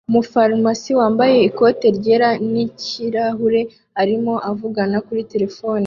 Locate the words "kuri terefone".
5.07-5.79